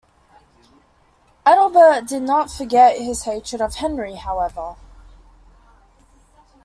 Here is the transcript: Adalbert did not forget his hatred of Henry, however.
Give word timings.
Adalbert 1.45 2.07
did 2.07 2.23
not 2.23 2.49
forget 2.49 2.97
his 2.99 3.25
hatred 3.25 3.61
of 3.61 3.75
Henry, 3.75 4.15
however. 4.15 4.73